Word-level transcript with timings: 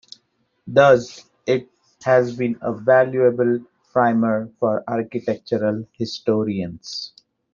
Thus, 0.65 1.29
it 1.45 1.69
has 2.03 2.35
been 2.35 2.57
a 2.61 2.73
valuable 2.73 3.59
primer 3.93 4.49
for 4.59 4.83
architectural 4.87 5.85
historians. 5.91 7.13